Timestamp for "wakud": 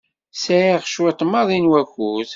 1.71-2.29